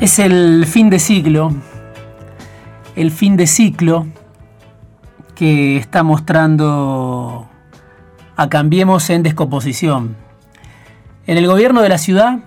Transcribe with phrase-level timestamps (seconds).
[0.00, 1.52] Es el fin de ciclo,
[2.94, 4.06] el fin de ciclo
[5.34, 7.48] que está mostrando
[8.36, 10.14] a Cambiemos en descomposición.
[11.26, 12.38] En el gobierno de la ciudad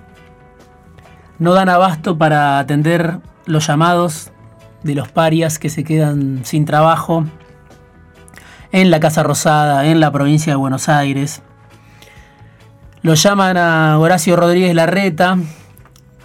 [1.39, 4.31] no dan abasto para atender los llamados
[4.83, 7.25] de los parias que se quedan sin trabajo
[8.71, 11.41] en la Casa Rosada, en la provincia de Buenos Aires.
[13.01, 15.37] Lo llaman a Horacio Rodríguez Larreta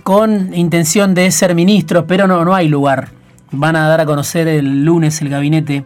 [0.07, 3.09] con intención de ser ministro, pero no, no hay lugar.
[3.51, 5.85] Van a dar a conocer el lunes el gabinete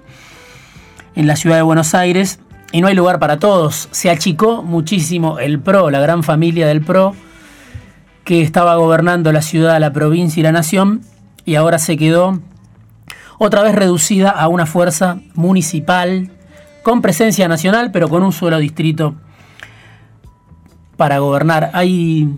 [1.14, 2.38] en la ciudad de Buenos Aires
[2.70, 3.88] y no hay lugar para todos.
[3.92, 7.14] Se achicó muchísimo el PRO, la gran familia del PRO,
[8.22, 11.00] que estaba gobernando la ciudad, la provincia y la nación,
[11.46, 12.40] y ahora se quedó
[13.38, 16.30] otra vez reducida a una fuerza municipal
[16.82, 19.14] con presencia nacional, pero con un solo distrito
[20.98, 21.70] para gobernar.
[21.72, 22.28] Hay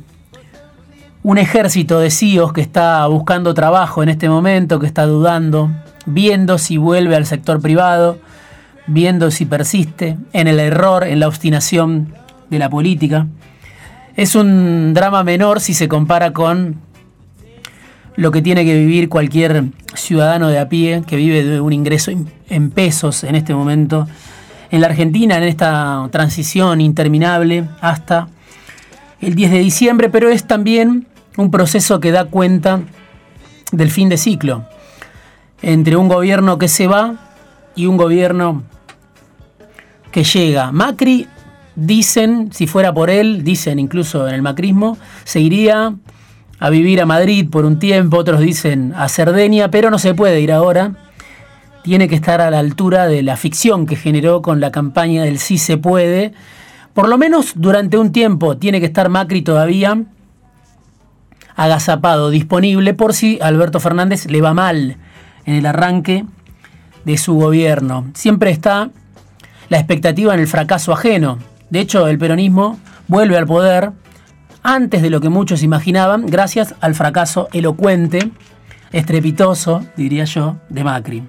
[1.23, 5.71] un ejército de CIOs que está buscando trabajo en este momento, que está dudando,
[6.05, 8.19] viendo si vuelve al sector privado,
[8.87, 12.15] viendo si persiste en el error, en la obstinación
[12.51, 13.27] de la política.
[14.17, 16.81] Es un drama menor si se compara con
[18.17, 22.11] lo que tiene que vivir cualquier ciudadano de a pie que vive de un ingreso
[22.49, 24.07] en pesos en este momento
[24.71, 28.29] en la Argentina, en esta transición interminable hasta
[29.21, 32.81] el 10 de diciembre, pero es también un proceso que da cuenta
[33.73, 34.67] del fin de ciclo
[35.63, 37.15] entre un gobierno que se va
[37.75, 38.65] y un gobierno
[40.11, 40.73] que llega.
[40.73, 41.27] Macri,
[41.77, 45.95] dicen, si fuera por él, dicen incluso en el macrismo, se iría
[46.59, 50.41] a vivir a Madrid por un tiempo, otros dicen a Cerdeña, pero no se puede
[50.41, 50.93] ir ahora.
[51.83, 55.39] Tiene que estar a la altura de la ficción que generó con la campaña del
[55.39, 56.33] sí se puede.
[56.93, 60.05] Por lo menos durante un tiempo tiene que estar Macri todavía
[61.57, 64.97] agazapado, disponible por si Alberto Fernández le va mal
[65.45, 66.25] en el arranque
[67.05, 68.07] de su gobierno.
[68.15, 68.91] Siempre está
[69.69, 71.39] la expectativa en el fracaso ajeno.
[71.71, 72.79] De hecho, el peronismo
[73.09, 73.93] vuelve al poder
[74.63, 78.31] antes de lo que muchos imaginaban, gracias al fracaso elocuente,
[78.93, 81.23] estrepitoso, diría yo, de Macri.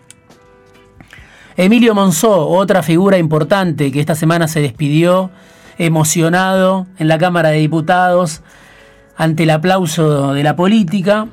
[1.56, 5.32] Emilio Monzó, otra figura importante que esta semana se despidió
[5.78, 8.42] emocionado en la Cámara de Diputados
[9.16, 11.28] ante el aplauso de la política.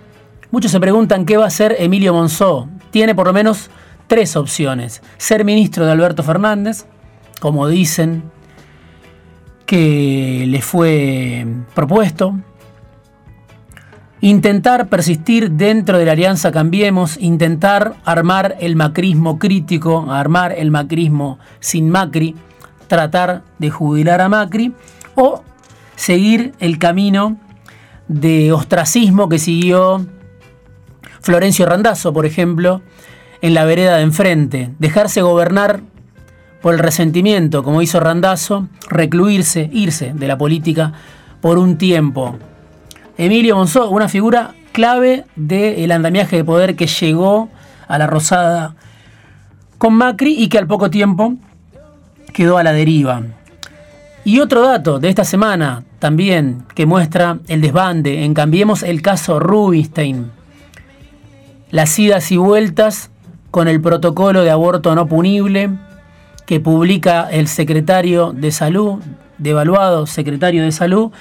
[0.50, 2.68] Muchos se preguntan qué va a hacer Emilio Monzó.
[2.91, 3.70] Tiene por lo menos
[4.06, 5.02] tres opciones.
[5.18, 6.86] Ser ministro de Alberto Fernández,
[7.40, 8.24] como dicen
[9.66, 12.34] que le fue propuesto.
[14.20, 21.38] Intentar persistir dentro de la alianza Cambiemos, intentar armar el macrismo crítico, armar el macrismo
[21.60, 22.34] sin Macri,
[22.88, 24.74] tratar de jubilar a Macri
[25.14, 25.42] o
[25.94, 27.36] seguir el camino
[28.10, 30.04] de ostracismo que siguió
[31.21, 32.82] Florencio Randazzo, por ejemplo,
[33.41, 35.81] en la vereda de enfrente, dejarse gobernar
[36.60, 40.93] por el resentimiento, como hizo Randazzo, recluirse, irse de la política
[41.41, 42.37] por un tiempo.
[43.16, 47.49] Emilio Monzó, una figura clave del andamiaje de poder que llegó
[47.87, 48.75] a la Rosada
[49.78, 51.34] con Macri y que al poco tiempo
[52.34, 53.22] quedó a la deriva.
[54.25, 59.41] Y otro dato de esta semana también que muestra el desbande en Cambiemos el caso
[59.41, 60.31] Rubinstein.
[61.70, 63.10] Las idas y vueltas
[63.50, 65.70] con el protocolo de aborto no punible
[66.47, 68.98] que publica el secretario de salud,
[69.38, 71.12] devaluado secretario de salud,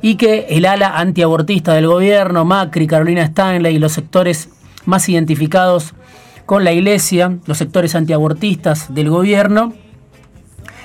[0.00, 4.48] y que el ala antiabortista del gobierno, Macri, Carolina Stanley y los sectores
[4.84, 5.94] más identificados
[6.46, 9.74] con la iglesia, los sectores antiabortistas del gobierno,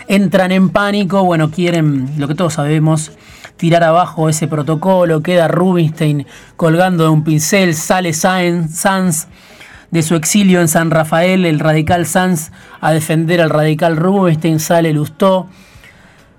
[0.08, 3.12] entran en pánico, bueno, quieren, lo que todos sabemos,
[3.58, 6.26] tirar abajo ese protocolo, queda Rubinstein
[6.56, 9.28] colgando de un pincel, sale Sanz
[9.92, 14.92] de su exilio en San Rafael, el radical Sanz a defender al radical Rubinstein, sale
[14.92, 15.48] Lustó.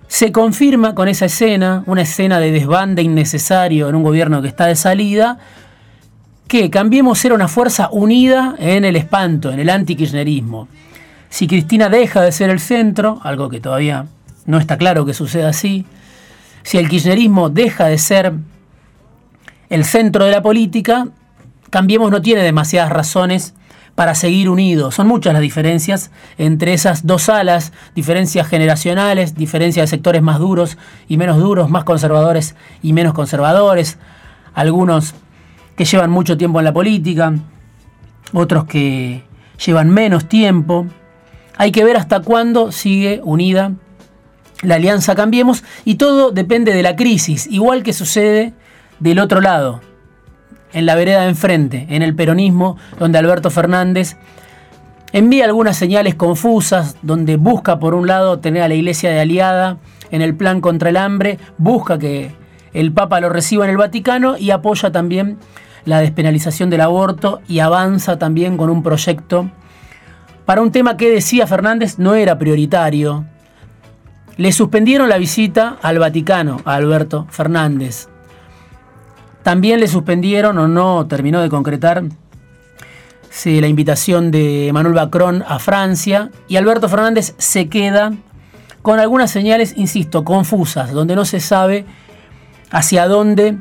[0.08, 4.66] Se confirma con esa escena, una escena de desbande innecesario en un gobierno que está
[4.66, 5.38] de salida,
[6.48, 10.68] que Cambiemos ser una fuerza unida en el espanto, en el antikirchnerismo.
[11.34, 14.06] Si Cristina deja de ser el centro, algo que todavía
[14.46, 15.84] no está claro que suceda así,
[16.62, 18.34] si el kirchnerismo deja de ser
[19.68, 21.08] el centro de la política,
[21.70, 23.52] Cambiemos no tiene demasiadas razones
[23.96, 24.94] para seguir unidos.
[24.94, 30.78] Son muchas las diferencias entre esas dos alas, diferencias generacionales, diferencias de sectores más duros
[31.08, 33.98] y menos duros, más conservadores y menos conservadores,
[34.54, 35.16] algunos
[35.74, 37.34] que llevan mucho tiempo en la política,
[38.32, 39.24] otros que
[39.66, 40.86] llevan menos tiempo.
[41.56, 43.72] Hay que ver hasta cuándo sigue unida
[44.62, 48.54] la alianza Cambiemos y todo depende de la crisis, igual que sucede
[49.00, 49.80] del otro lado.
[50.72, 54.16] en la vereda de enfrente, en el peronismo, donde Alberto Fernández
[55.12, 59.78] envía algunas señales confusas, donde busca por un lado tener a la iglesia de aliada
[60.10, 62.34] en el plan contra el hambre, busca que
[62.72, 65.38] el Papa lo reciba en el Vaticano y apoya también
[65.84, 69.52] la despenalización del aborto y avanza también con un proyecto
[70.44, 73.24] para un tema que decía Fernández no era prioritario.
[74.36, 78.08] Le suspendieron la visita al Vaticano a Alberto Fernández.
[79.42, 82.02] También le suspendieron o no terminó de concretar
[83.44, 88.12] la invitación de Manuel Macron a Francia y Alberto Fernández se queda
[88.80, 91.84] con algunas señales, insisto, confusas, donde no se sabe
[92.70, 93.58] hacia dónde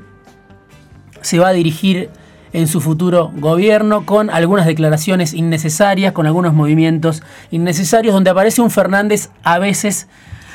[1.21, 2.09] se va a dirigir
[2.53, 8.71] en su futuro gobierno, con algunas declaraciones innecesarias, con algunos movimientos innecesarios, donde aparece un
[8.71, 10.07] Fernández a veces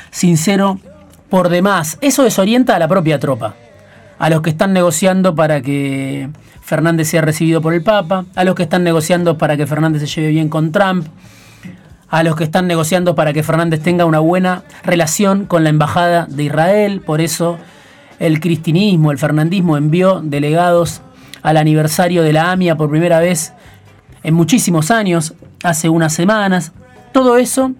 [0.09, 0.79] sincero
[1.29, 1.97] por demás.
[2.01, 3.55] Eso desorienta a la propia tropa,
[4.17, 6.29] a los que están negociando para que
[6.61, 10.07] Fernández sea recibido por el Papa, a los que están negociando para que Fernández se
[10.07, 11.07] lleve bien con Trump,
[12.09, 16.25] a los que están negociando para que Fernández tenga una buena relación con la Embajada
[16.27, 17.01] de Israel.
[17.01, 17.57] Por eso
[18.19, 21.01] el cristinismo, el fernandismo envió delegados
[21.41, 23.53] al aniversario de la AMIA por primera vez
[24.23, 25.33] en muchísimos años,
[25.63, 26.73] hace unas semanas.
[27.11, 27.71] Todo eso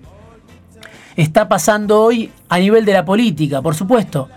[1.16, 4.30] está pasando hoy a nivel de la política, por supuesto.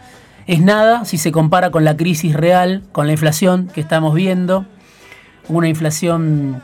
[0.47, 4.67] Es nada si se compara con la crisis real, con la inflación que estamos viendo,
[5.49, 6.63] una inflación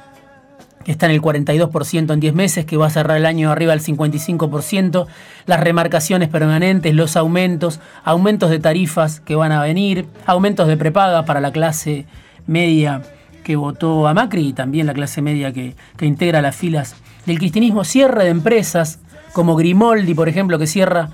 [0.84, 3.72] que está en el 42% en 10 meses, que va a cerrar el año arriba
[3.72, 5.06] del 55%,
[5.46, 11.25] las remarcaciones permanentes, los aumentos, aumentos de tarifas que van a venir, aumentos de prepaga
[11.25, 12.06] para la clase
[12.48, 13.02] media
[13.44, 17.38] que votó a Macri y también la clase media que, que integra las filas del
[17.38, 18.98] cristianismo, cierre de empresas
[19.32, 21.10] como Grimoldi, por ejemplo, que cierra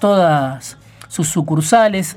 [0.00, 0.76] todas
[1.06, 2.16] sus sucursales,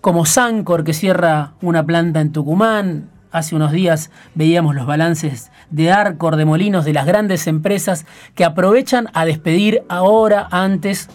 [0.00, 5.92] como Sancor, que cierra una planta en Tucumán, Hace unos días veíamos los balances de
[5.92, 11.10] Arcor, de Molinos, de las grandes empresas que aprovechan a despedir ahora, antes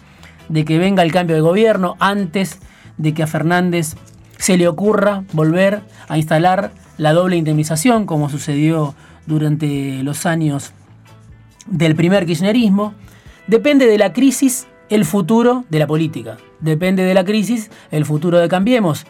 [0.48, 2.60] de que venga el cambio de gobierno, antes
[2.98, 3.96] de que a Fernández
[4.44, 8.94] se le ocurra volver a instalar la doble indemnización, como sucedió
[9.24, 10.74] durante los años
[11.64, 12.92] del primer kirchnerismo.
[13.46, 16.36] Depende de la crisis el futuro de la política.
[16.60, 19.06] Depende de la crisis el futuro de Cambiemos.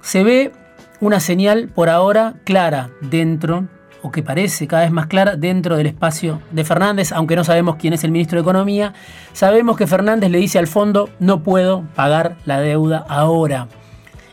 [0.00, 0.50] Se ve
[0.98, 3.68] una señal por ahora clara dentro,
[4.02, 7.76] o que parece cada vez más clara dentro del espacio de Fernández, aunque no sabemos
[7.76, 8.92] quién es el ministro de Economía,
[9.34, 13.68] sabemos que Fernández le dice al fondo, no puedo pagar la deuda ahora.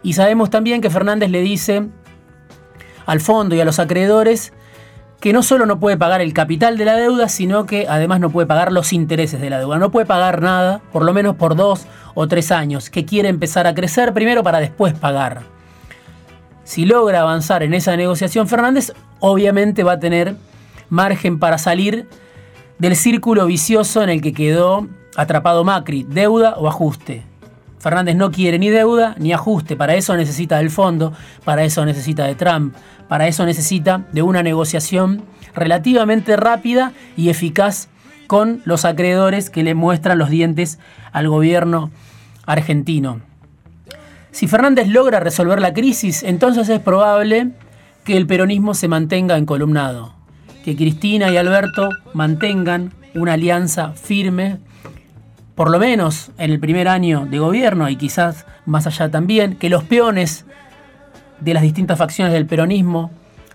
[0.04, 1.88] Y sabemos también que Fernández le dice
[3.06, 4.54] al fondo y a los acreedores
[5.20, 8.32] que no solo no puede pagar el capital de la deuda, sino que además no
[8.32, 9.78] puede pagar los intereses de la deuda.
[9.78, 13.68] No puede pagar nada, por lo menos por dos o tres años, que quiere empezar
[13.68, 15.44] a crecer primero para después pagar
[16.72, 20.38] si logra avanzar en esa negociación Fernández, obviamente va a tener
[20.90, 22.08] margen para salir
[22.78, 24.88] del círculo vicioso en el que quedó
[25.18, 27.26] atrapado Macri, deuda o ajuste.
[27.82, 31.14] Fernández no quiere ni deuda ni ajuste, para eso necesita del fondo,
[31.44, 32.76] para eso necesita de Trump,
[33.08, 35.24] para eso necesita de una negociación
[35.56, 37.90] relativamente rápida y eficaz
[38.28, 40.78] con los acreedores que le muestran los dientes
[41.12, 41.90] al gobierno
[42.46, 43.22] argentino.
[44.30, 47.50] Si Fernández logra resolver la crisis, entonces es probable
[48.04, 50.14] que el peronismo se mantenga encolumnado,
[50.64, 54.60] que Cristina y Alberto mantengan una alianza firme,
[55.56, 59.70] por lo menos en el primer año de gobierno y quizás más allá también, que
[59.70, 60.46] los peones
[61.40, 63.12] de las distintas facciones del peronismo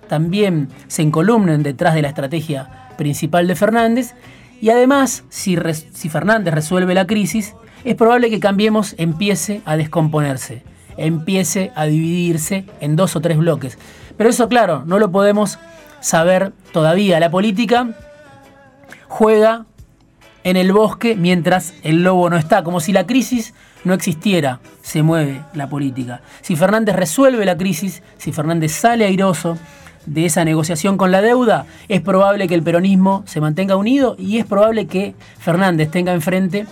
[0.09, 4.15] también se encolumnen detrás de la estrategia principal de Fernández
[4.61, 5.57] y además, si,
[5.93, 10.63] si Fernández resuelve la crisis, es probable que Cambiemos empiece a descomponerse,
[10.97, 13.79] empiece a dividirse en dos o tres bloques.
[14.17, 15.59] Pero eso, claro, no lo podemos
[16.01, 17.21] saber todavía.
[17.21, 17.91] La política
[19.09, 19.67] juega
[20.47, 25.03] en el bosque mientras el lobo no está, como si la crisis no existiera, se
[25.03, 26.21] mueve la política.
[26.41, 29.59] Si Fernández resuelve la crisis, si Fernández sale airoso
[30.07, 34.39] de esa negociación con la deuda, es probable que el peronismo se mantenga unido y
[34.39, 36.67] es probable que Fernández tenga enfrente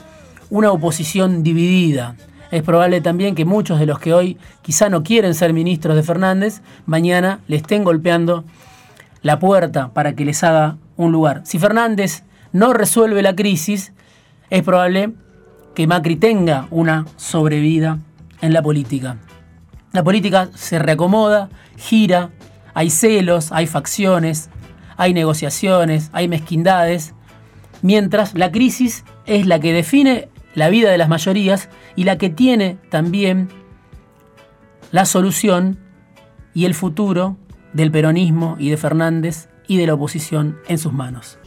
[0.50, 2.14] una oposición dividida.
[2.52, 6.04] Es probable también que muchos de los que hoy quizá no quieren ser ministros de
[6.04, 8.44] Fernández, mañana le estén golpeando
[9.22, 11.40] la puerta para que les haga un lugar.
[11.44, 12.22] Si Fernández
[12.54, 13.92] no resuelve la crisis,
[14.48, 15.12] es probable
[15.74, 17.98] que Macri tenga una sobrevida
[18.40, 19.18] en la política.
[19.92, 22.30] La política se reacomoda, gira,
[22.72, 24.50] hay celos, hay facciones,
[24.96, 27.14] hay negociaciones, hay mezquindades,
[27.82, 32.30] mientras la crisis es la que define la vida de las mayorías y la que
[32.30, 33.48] tiene también
[34.92, 35.80] la solución
[36.54, 37.36] y el futuro
[37.72, 41.40] del peronismo y de Fernández y de la oposición en sus manos.